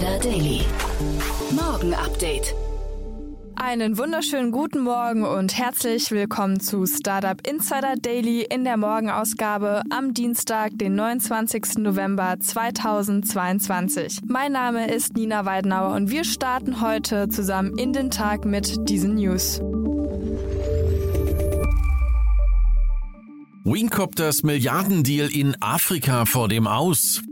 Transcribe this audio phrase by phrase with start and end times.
[0.00, 0.60] Insider Daily.
[1.50, 2.54] Morgen Update.
[3.56, 10.14] Einen wunderschönen guten Morgen und herzlich willkommen zu Startup Insider Daily in der Morgenausgabe am
[10.14, 11.76] Dienstag, den 29.
[11.78, 14.20] November 2022.
[14.24, 19.16] Mein Name ist Nina Weidenauer und wir starten heute zusammen in den Tag mit diesen
[19.16, 19.60] News.
[23.64, 27.22] Wingcopters Milliardendeal in Afrika vor dem Aus.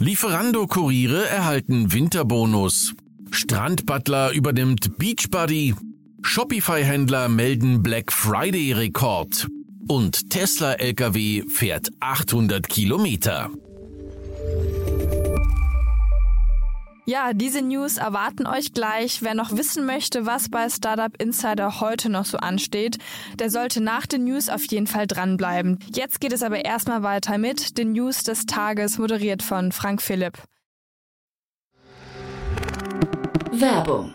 [0.00, 2.94] Lieferando-Kuriere erhalten Winterbonus.
[3.32, 5.74] Strandbutler übernimmt Beachbuddy.
[6.22, 9.48] Shopify-Händler melden Black Friday-Rekord.
[9.88, 13.50] Und Tesla-LKW fährt 800 Kilometer.
[17.08, 19.22] Ja, diese News erwarten euch gleich.
[19.22, 22.98] Wer noch wissen möchte, was bei Startup Insider heute noch so ansteht,
[23.38, 25.78] der sollte nach den News auf jeden Fall dranbleiben.
[25.90, 30.34] Jetzt geht es aber erstmal weiter mit den News des Tages, moderiert von Frank Philipp.
[33.52, 34.14] Werbung.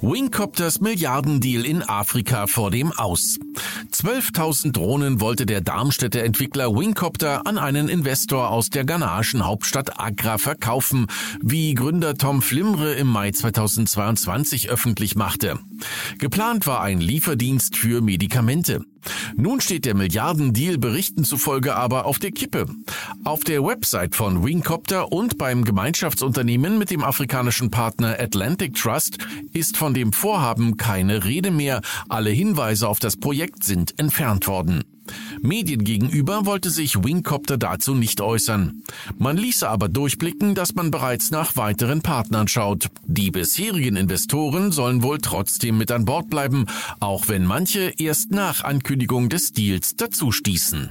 [0.00, 3.36] Wingcopters Milliardendeal in Afrika vor dem Aus.
[3.90, 10.38] 12.000 Drohnen wollte der Darmstädter Entwickler Wingcopter an einen Investor aus der ghanaischen Hauptstadt Accra
[10.38, 11.08] verkaufen,
[11.42, 15.58] wie Gründer Tom Flimre im Mai 2022 öffentlich machte.
[16.18, 18.84] Geplant war ein Lieferdienst für Medikamente.
[19.36, 22.66] Nun steht der Milliardendeal Berichten zufolge aber auf der Kippe.
[23.24, 29.18] Auf der Website von Wingcopter und beim Gemeinschaftsunternehmen mit dem afrikanischen Partner Atlantic Trust
[29.52, 31.80] ist von dem Vorhaben keine Rede mehr.
[32.08, 34.84] Alle Hinweise auf das Projekt sind entfernt worden.
[35.42, 38.82] Medien gegenüber wollte sich Wingcopter dazu nicht äußern.
[39.18, 42.88] Man ließe aber durchblicken, dass man bereits nach weiteren Partnern schaut.
[43.06, 46.66] Die bisherigen Investoren sollen wohl trotzdem mit an Bord bleiben,
[47.00, 50.90] auch wenn manche erst nach Ankündigung des Deals dazu stießen.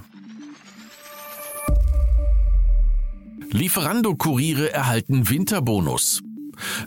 [3.51, 6.21] Lieferando-Kuriere erhalten Winterbonus.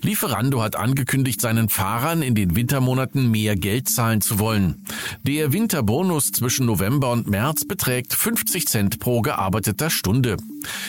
[0.02, 4.84] Lieferando hat angekündigt, seinen Fahrern in den Wintermonaten mehr Geld zahlen zu wollen.
[5.22, 10.36] Der Winterbonus zwischen November und März beträgt 50 Cent pro gearbeiteter Stunde.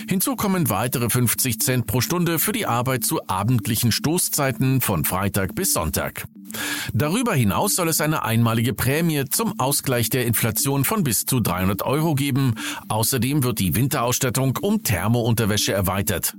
[0.07, 5.55] Hinzu kommen weitere 50 Cent pro Stunde für die Arbeit zu abendlichen Stoßzeiten von Freitag
[5.55, 6.25] bis Sonntag.
[6.93, 11.83] Darüber hinaus soll es eine einmalige Prämie zum Ausgleich der Inflation von bis zu 300
[11.83, 12.55] Euro geben.
[12.89, 16.35] Außerdem wird die Winterausstattung um Thermounterwäsche erweitert.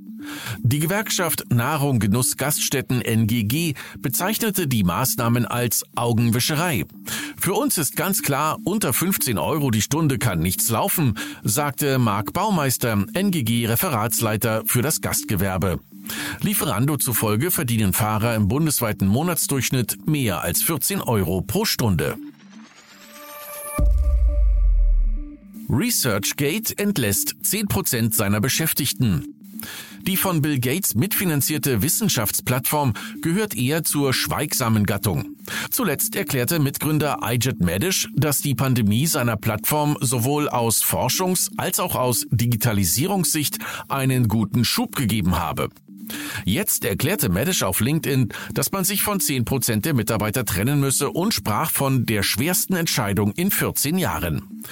[0.60, 6.84] Die Gewerkschaft Nahrung Genuss Gaststätten NGG bezeichnete die Maßnahmen als Augenwischerei.
[7.38, 12.32] Für uns ist ganz klar, unter 15 Euro die Stunde kann nichts laufen, sagte Marc
[12.32, 15.80] Baumeister, NGG Referatsleiter für das Gastgewerbe.
[16.40, 22.16] Lieferando zufolge verdienen Fahrer im bundesweiten Monatsdurchschnitt mehr als 14 Euro pro Stunde.
[25.68, 29.41] ResearchGate entlässt 10% seiner Beschäftigten.
[30.06, 35.36] Die von Bill Gates mitfinanzierte Wissenschaftsplattform gehört eher zur schweigsamen Gattung.
[35.70, 41.94] Zuletzt erklärte Mitgründer Ijat Medish, dass die Pandemie seiner Plattform sowohl aus Forschungs- als auch
[41.94, 43.58] aus Digitalisierungssicht
[43.88, 45.68] einen guten Schub gegeben habe.
[46.44, 51.32] Jetzt erklärte Medisch auf LinkedIn, dass man sich von 10% der Mitarbeiter trennen müsse und
[51.32, 54.62] sprach von der schwersten Entscheidung in 14 Jahren.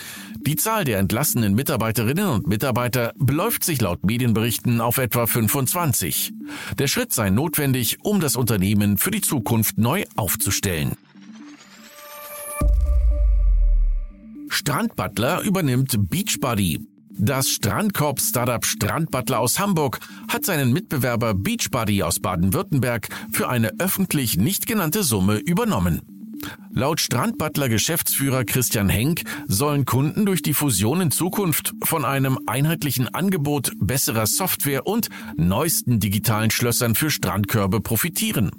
[0.47, 6.33] Die Zahl der entlassenen Mitarbeiterinnen und Mitarbeiter beläuft sich laut Medienberichten auf etwa 25.
[6.79, 10.97] Der Schritt sei notwendig, um das Unternehmen für die Zukunft neu aufzustellen.
[14.49, 16.87] Strandbutler übernimmt Beachbuddy.
[17.11, 24.67] Das Strandkorb-Startup Strandbutler aus Hamburg hat seinen Mitbewerber Beachbody aus Baden-Württemberg für eine öffentlich nicht
[24.67, 26.10] genannte Summe übernommen.
[26.73, 33.09] Laut Strandbutler Geschäftsführer Christian Henk sollen Kunden durch die Fusion in Zukunft von einem einheitlichen
[33.09, 38.51] Angebot besserer Software und neuesten digitalen Schlössern für Strandkörbe profitieren.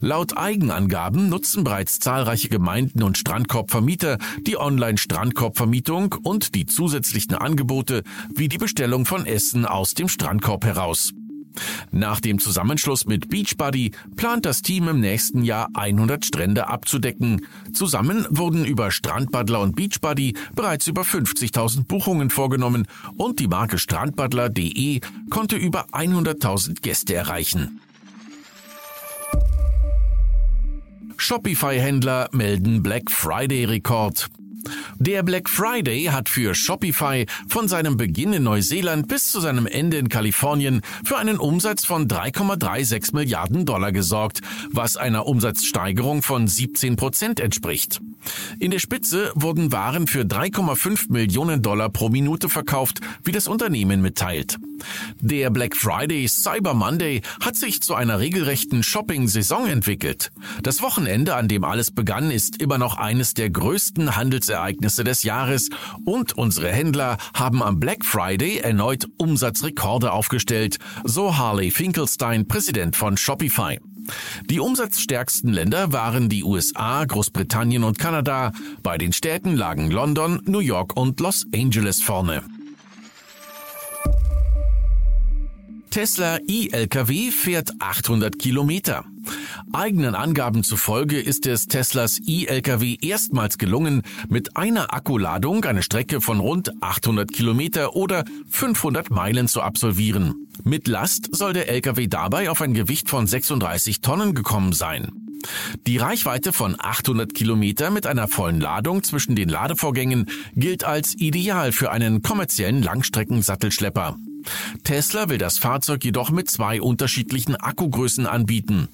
[0.00, 8.02] Laut Eigenangaben nutzen bereits zahlreiche Gemeinden und Strandkorbvermieter die Online-Strandkorbvermietung und die zusätzlichen Angebote
[8.34, 11.12] wie die Bestellung von Essen aus dem Strandkorb heraus.
[11.90, 17.46] Nach dem Zusammenschluss mit Beachbody plant das Team im nächsten Jahr 100 Strände abzudecken.
[17.72, 22.86] Zusammen wurden über Strandbadler und Beachbody bereits über 50.000 Buchungen vorgenommen
[23.16, 27.80] und die Marke strandbadler.de konnte über 100.000 Gäste erreichen.
[31.16, 34.28] Shopify-Händler melden Black Friday-Rekord.
[34.98, 39.96] Der Black Friday hat für Shopify von seinem Beginn in Neuseeland bis zu seinem Ende
[39.98, 44.40] in Kalifornien für einen Umsatz von 3,36 Milliarden Dollar gesorgt,
[44.70, 48.00] was einer Umsatzsteigerung von 17 Prozent entspricht.
[48.58, 54.00] In der Spitze wurden Waren für 3,5 Millionen Dollar pro Minute verkauft, wie das Unternehmen
[54.00, 54.58] mitteilt.
[55.20, 60.30] Der Black Friday Cyber Monday hat sich zu einer regelrechten Shopping-Saison entwickelt.
[60.62, 65.70] Das Wochenende, an dem alles begann, ist immer noch eines der größten Handelsereignisse des Jahres
[66.04, 73.16] und unsere Händler haben am Black Friday erneut Umsatzrekorde aufgestellt, so Harley Finkelstein, Präsident von
[73.16, 73.78] Shopify.
[74.50, 78.52] Die umsatzstärksten Länder waren die USA, Großbritannien und Kanada.
[78.82, 82.42] Bei den Städten lagen London, New York und Los Angeles vorne.
[85.94, 89.04] Tesla e-Lkw fährt 800 Kilometer.
[89.72, 96.40] Eigenen Angaben zufolge ist es Teslas e-Lkw erstmals gelungen, mit einer Akkuladung eine Strecke von
[96.40, 100.43] rund 800 Kilometer oder 500 Meilen zu absolvieren.
[100.62, 105.10] Mit Last soll der Lkw dabei auf ein Gewicht von 36 Tonnen gekommen sein.
[105.86, 111.72] Die Reichweite von 800 Kilometer mit einer vollen Ladung zwischen den Ladevorgängen gilt als ideal
[111.72, 114.16] für einen kommerziellen Langstreckensattelschlepper.
[114.84, 118.88] Tesla will das Fahrzeug jedoch mit zwei unterschiedlichen Akkugrößen anbieten.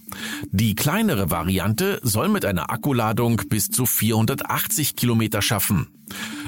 [0.50, 5.88] Die kleinere Variante soll mit einer Akkuladung bis zu 480 Kilometer schaffen.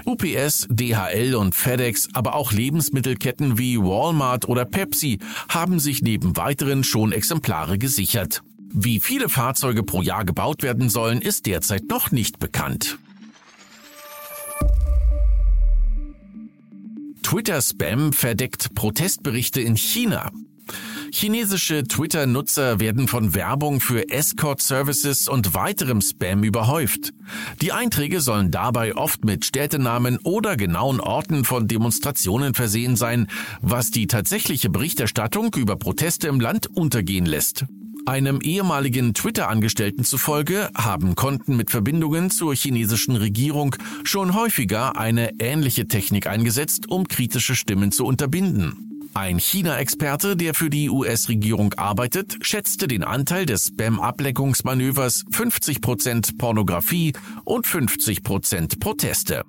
[0.04, 5.19] UPS, DHL und FedEx, aber auch Lebensmittelketten wie Walmart oder Pepsi
[5.49, 8.43] haben sich neben weiteren schon Exemplare gesichert.
[8.75, 12.99] Wie viele Fahrzeuge pro Jahr gebaut werden sollen, ist derzeit noch nicht bekannt.
[17.22, 20.30] Twitter-Spam verdeckt Protestberichte in China.
[21.10, 27.12] Chinesische Twitter-Nutzer werden von Werbung für Escort-Services und weiterem Spam überhäuft.
[27.60, 33.26] Die Einträge sollen dabei oft mit Städtenamen oder genauen Orten von Demonstrationen versehen sein,
[33.60, 37.66] was die tatsächliche Berichterstattung über Proteste im Land untergehen lässt.
[38.04, 45.87] Einem ehemaligen Twitter-Angestellten zufolge haben Konten mit Verbindungen zur chinesischen Regierung schon häufiger eine ähnliche
[45.87, 49.08] Technik eingesetzt, um kritische Stimmen zu unterbinden.
[49.14, 57.12] Ein China-Experte, der für die US-Regierung arbeitet, schätzte den Anteil des Spam-Ableckungsmanövers 50% Pornografie
[57.44, 59.44] und 50% Proteste.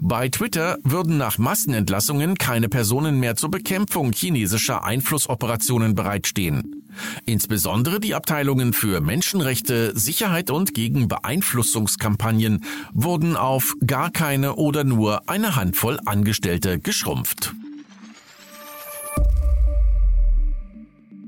[0.00, 6.77] Bei Twitter würden nach Massenentlassungen keine Personen mehr zur Bekämpfung chinesischer Einflussoperationen bereitstehen.
[7.24, 15.28] Insbesondere die Abteilungen für Menschenrechte, Sicherheit und gegen Beeinflussungskampagnen wurden auf gar keine oder nur
[15.28, 17.54] eine Handvoll Angestellte geschrumpft.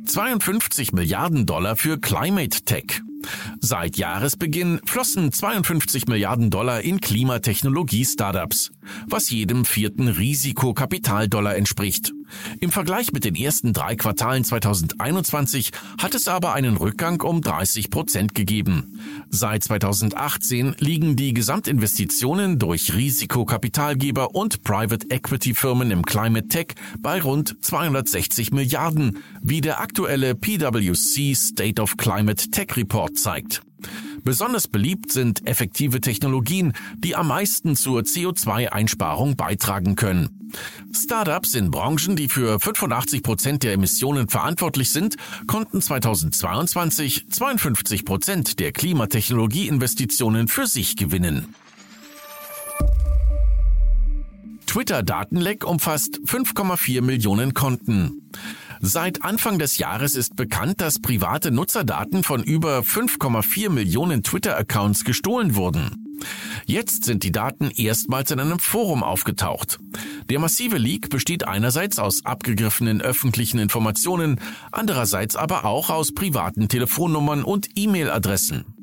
[0.07, 3.00] 52 Milliarden Dollar für Climate Tech.
[3.61, 8.73] Seit Jahresbeginn flossen 52 Milliarden Dollar in Klimatechnologie-Startups,
[9.07, 12.12] was jedem vierten Risikokapitaldollar entspricht.
[12.60, 17.90] Im Vergleich mit den ersten drei Quartalen 2021 hat es aber einen Rückgang um 30
[17.90, 19.00] Prozent gegeben.
[19.28, 27.20] Seit 2018 liegen die Gesamtinvestitionen durch Risikokapitalgeber und Private Equity Firmen im Climate Tech bei
[27.20, 33.62] rund 260 Milliarden, wie der aktuelle PwC State of Climate Tech Report zeigt.
[34.23, 40.50] Besonders beliebt sind effektive Technologien, die am meisten zur CO2-Einsparung beitragen können.
[40.93, 48.61] Startups in Branchen, die für 85 Prozent der Emissionen verantwortlich sind, konnten 2022 52 Prozent
[48.61, 51.55] der Klimatechnologieinvestitionen für sich gewinnen.
[54.67, 58.31] Twitter-Datenleck umfasst 5,4 Millionen Konten.
[58.82, 65.54] Seit Anfang des Jahres ist bekannt, dass private Nutzerdaten von über 5,4 Millionen Twitter-Accounts gestohlen
[65.54, 66.18] wurden.
[66.64, 69.78] Jetzt sind die Daten erstmals in einem Forum aufgetaucht.
[70.30, 74.40] Der massive Leak besteht einerseits aus abgegriffenen öffentlichen Informationen,
[74.72, 78.79] andererseits aber auch aus privaten Telefonnummern und E-Mail-Adressen.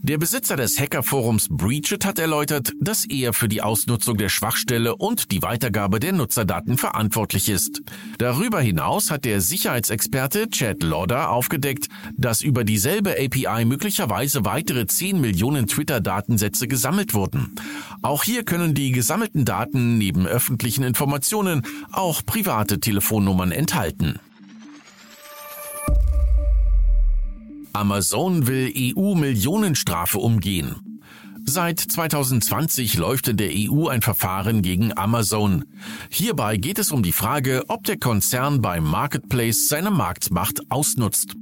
[0.00, 5.32] Der Besitzer des Hackerforums Breached hat erläutert, dass er für die Ausnutzung der Schwachstelle und
[5.32, 7.82] die Weitergabe der Nutzerdaten verantwortlich ist.
[8.18, 15.20] Darüber hinaus hat der Sicherheitsexperte Chad Lauder aufgedeckt, dass über dieselbe API möglicherweise weitere 10
[15.20, 17.54] Millionen Twitter-Datensätze gesammelt wurden.
[18.02, 24.18] Auch hier können die gesammelten Daten neben öffentlichen Informationen auch private Telefonnummern enthalten.
[27.74, 31.00] Amazon will EU-Millionenstrafe umgehen.
[31.44, 35.64] Seit 2020 läuft in der EU ein Verfahren gegen Amazon.
[36.08, 41.34] Hierbei geht es um die Frage, ob der Konzern beim Marketplace seine Marktmacht ausnutzt.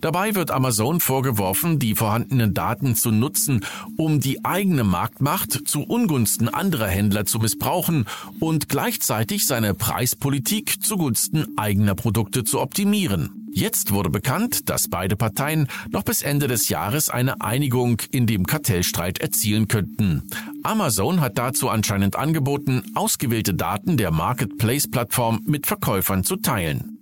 [0.00, 3.64] Dabei wird Amazon vorgeworfen, die vorhandenen Daten zu nutzen,
[3.96, 8.06] um die eigene Marktmacht zu Ungunsten anderer Händler zu missbrauchen
[8.40, 13.46] und gleichzeitig seine Preispolitik zugunsten eigener Produkte zu optimieren.
[13.56, 18.44] Jetzt wurde bekannt, dass beide Parteien noch bis Ende des Jahres eine Einigung in dem
[18.44, 20.24] Kartellstreit erzielen könnten.
[20.62, 26.95] Amazon hat dazu anscheinend angeboten, ausgewählte Daten der Marketplace-Plattform mit Verkäufern zu teilen.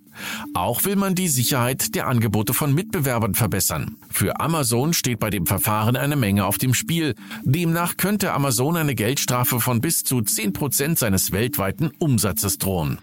[0.54, 3.96] Auch will man die Sicherheit der Angebote von Mitbewerbern verbessern.
[4.10, 7.14] Für Amazon steht bei dem Verfahren eine Menge auf dem Spiel.
[7.42, 12.98] Demnach könnte Amazon eine Geldstrafe von bis zu 10 Prozent seines weltweiten Umsatzes drohen.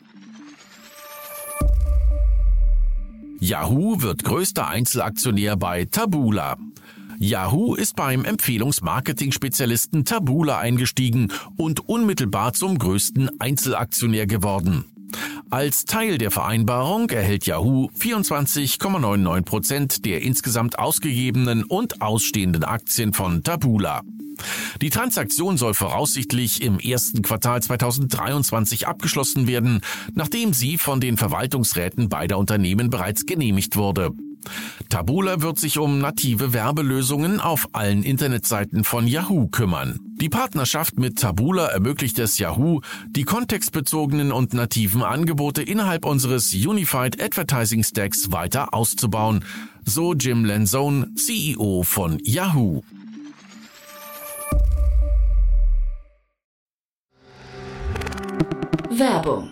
[3.40, 6.58] Yahoo wird größter Einzelaktionär bei Tabula.
[7.18, 14.86] Yahoo ist beim Empfehlungsmarketing-Spezialisten Tabula eingestiegen und unmittelbar zum größten Einzelaktionär geworden.
[15.52, 23.44] Als Teil der Vereinbarung erhält Yahoo 24,99 Prozent der insgesamt ausgegebenen und ausstehenden Aktien von
[23.44, 24.02] Tabula.
[24.82, 29.82] Die Transaktion soll voraussichtlich im ersten Quartal 2023 abgeschlossen werden,
[30.14, 34.12] nachdem sie von den Verwaltungsräten beider Unternehmen bereits genehmigt wurde.
[34.88, 40.00] Tabula wird sich um native Werbelösungen auf allen Internetseiten von Yahoo kümmern.
[40.22, 47.20] Die Partnerschaft mit Tabula ermöglicht es Yahoo, die kontextbezogenen und nativen Angebote innerhalb unseres Unified
[47.20, 49.44] Advertising Stacks weiter auszubauen,
[49.84, 52.84] so Jim Lanzone, CEO von Yahoo.
[58.92, 59.52] Werbung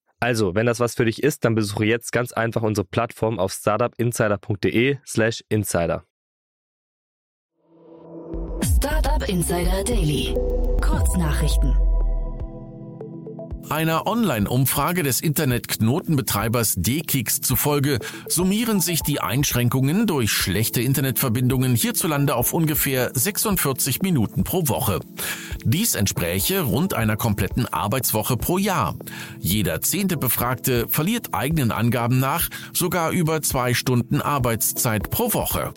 [0.23, 3.51] Also, wenn das was für dich ist, dann besuche jetzt ganz einfach unsere Plattform auf
[3.53, 6.05] startupinsider.de/slash insider.
[8.63, 10.35] Startup Insider Daily.
[10.79, 11.75] Kurznachrichten.
[13.71, 22.51] Einer Online-Umfrage des Internet-Knotenbetreibers DKIX zufolge summieren sich die Einschränkungen durch schlechte Internetverbindungen hierzulande auf
[22.51, 24.99] ungefähr 46 Minuten pro Woche.
[25.63, 28.97] Dies entspräche rund einer kompletten Arbeitswoche pro Jahr.
[29.39, 35.73] Jeder zehnte Befragte verliert eigenen Angaben nach sogar über zwei Stunden Arbeitszeit pro Woche.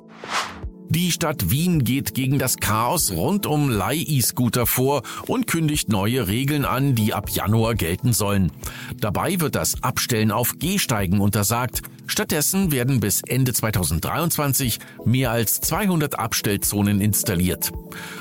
[0.88, 6.64] Die Stadt Wien geht gegen das Chaos rund um Leih-E-Scooter vor und kündigt neue Regeln
[6.64, 8.52] an, die ab Januar gelten sollen.
[9.00, 11.82] Dabei wird das Abstellen auf Gehsteigen untersagt.
[12.06, 17.72] Stattdessen werden bis Ende 2023 mehr als 200 Abstellzonen installiert.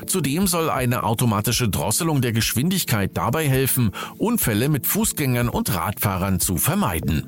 [0.07, 6.57] Zudem soll eine automatische Drosselung der Geschwindigkeit dabei helfen, Unfälle mit Fußgängern und Radfahrern zu
[6.57, 7.25] vermeiden.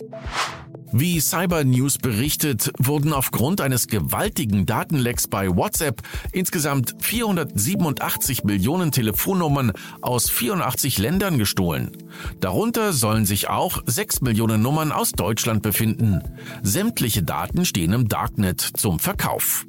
[0.98, 9.74] Wie Cyber News berichtet, wurden aufgrund eines gewaltigen Datenlecks bei WhatsApp insgesamt 487 Millionen Telefonnummern
[10.00, 11.92] aus 84 Ländern gestohlen.
[12.40, 16.22] Darunter sollen sich auch 6 Millionen Nummern aus Deutschland befinden.
[16.64, 19.66] Sämtliche Daten stehen im Darknet zum Verkauf.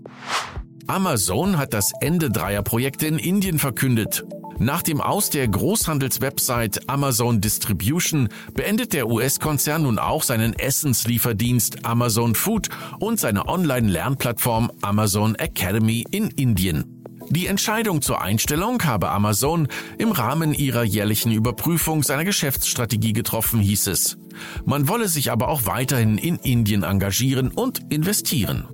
[0.86, 4.24] Amazon hat das Ende dreier Projekte in Indien verkündet.
[4.58, 12.34] Nach dem Aus der Großhandelswebsite Amazon Distribution beendet der US-Konzern nun auch seinen Essenslieferdienst Amazon
[12.34, 16.96] Food und seine Online-Lernplattform Amazon Academy in Indien.
[17.28, 23.88] Die Entscheidung zur Einstellung habe Amazon im Rahmen ihrer jährlichen Überprüfung seiner Geschäftsstrategie getroffen, hieß
[23.88, 24.16] es.
[24.64, 28.68] Man wolle sich aber auch weiterhin in Indien engagieren und investieren.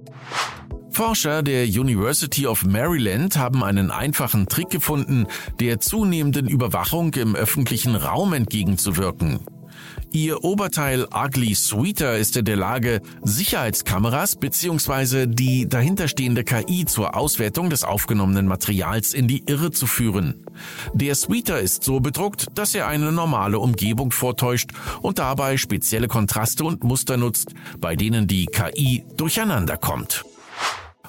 [0.93, 5.27] Forscher der University of Maryland haben einen einfachen Trick gefunden,
[5.59, 9.41] der zunehmenden Überwachung im öffentlichen Raum entgegenzuwirken.
[10.13, 15.27] Ihr Oberteil Ugly Sweeter ist in der Lage, Sicherheitskameras bzw.
[15.27, 20.45] die dahinterstehende KI zur Auswertung des aufgenommenen Materials in die Irre zu führen.
[20.93, 26.65] Der Sweeter ist so bedruckt, dass er eine normale Umgebung vortäuscht und dabei spezielle Kontraste
[26.65, 30.27] und Muster nutzt, bei denen die KI durcheinander kommt.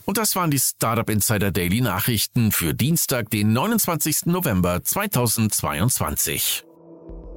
[0.05, 4.25] Und das waren die Startup Insider Daily Nachrichten für Dienstag, den 29.
[4.25, 6.65] November 2022.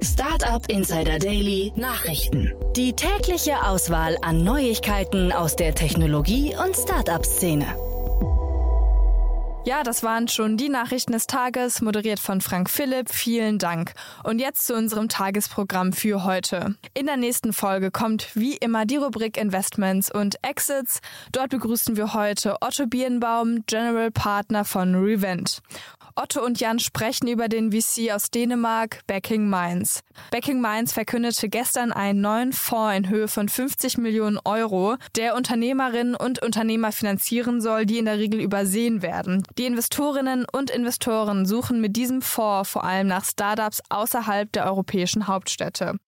[0.03, 2.53] Startup Insider Daily Nachrichten.
[2.75, 7.86] Die tägliche Auswahl an Neuigkeiten aus der Technologie- und Startup-Szene.
[9.67, 13.09] Ja, das waren schon die Nachrichten des Tages, moderiert von Frank Philipp.
[13.09, 13.91] Vielen Dank.
[14.23, 16.75] Und jetzt zu unserem Tagesprogramm für heute.
[16.93, 21.01] In der nächsten Folge kommt wie immer die Rubrik Investments und Exits.
[21.33, 25.61] Dort begrüßen wir heute Otto Birnbaum, General Partner von Revent.
[26.19, 30.01] Otto und Jan sprechen über den VC aus Dänemark, Backing Minds.
[30.31, 36.15] Backing Minds verkündete gestern einen neuen Fonds in Höhe von 50 Millionen Euro, der Unternehmerinnen
[36.15, 39.43] und Unternehmer finanzieren soll, die in der Regel übersehen werden.
[39.59, 45.27] Die Investorinnen und Investoren suchen mit diesem Fonds vor allem nach Startups außerhalb der europäischen
[45.27, 45.99] Hauptstädte.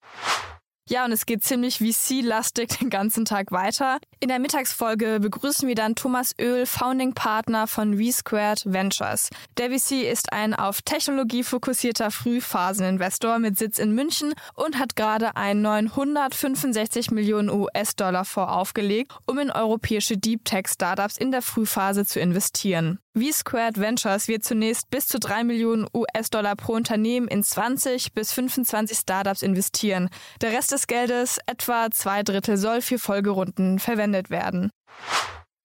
[0.90, 4.00] Ja, und es geht ziemlich VC-lastig den ganzen Tag weiter.
[4.20, 9.30] In der Mittagsfolge begrüßen wir dann Thomas Öl, Founding Partner von V-Squared Ventures.
[9.60, 15.36] Der VC ist ein auf Technologie fokussierter Frühphaseninvestor mit Sitz in München und hat gerade
[15.36, 21.44] einen neuen 165 Millionen US-Dollar Fonds aufgelegt, um in europäische Deep Tech Startups in der
[21.44, 22.98] Frühphase zu investieren.
[23.18, 28.98] V-Squared Ventures wird zunächst bis zu 3 Millionen US-Dollar pro Unternehmen in 20 bis 25
[28.98, 30.10] Startups investieren.
[30.42, 34.72] Der Rest des Geldes, etwa zwei Drittel, soll für Folgerunden verwendet werden.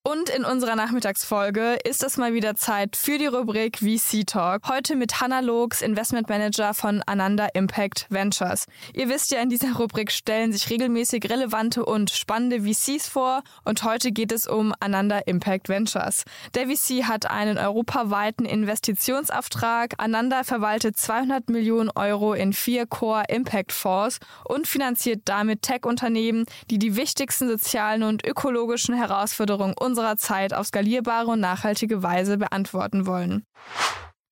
[0.07, 4.69] Und in unserer Nachmittagsfolge ist es mal wieder Zeit für die Rubrik VC Talk.
[4.69, 8.67] Heute mit Hannah Looks, Investment Manager von Ananda Impact Ventures.
[8.93, 13.83] Ihr wisst ja, in dieser Rubrik stellen sich regelmäßig relevante und spannende VCs vor und
[13.83, 16.25] heute geht es um Ananda Impact Ventures.
[16.53, 19.95] Der VC hat einen europaweiten Investitionsauftrag.
[19.97, 26.79] Ananda verwaltet 200 Millionen Euro in vier Core Impact Fonds und finanziert damit Tech-Unternehmen, die
[26.79, 33.45] die wichtigsten sozialen und ökologischen Herausforderungen unserer Zeit auf skalierbare und nachhaltige Weise beantworten wollen.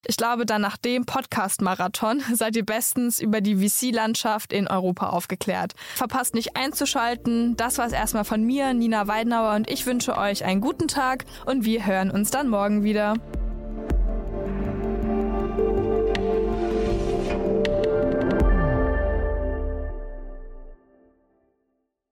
[0.04, 5.74] Ich glaube, dann nach dem Podcast-Marathon seid ihr bestens über die VC-Landschaft in Europa aufgeklärt.
[5.94, 7.56] Verpasst nicht einzuschalten.
[7.56, 11.24] Das war es erstmal von mir, Nina Weidenauer, und ich wünsche euch einen guten Tag
[11.46, 13.14] und wir hören uns dann morgen wieder.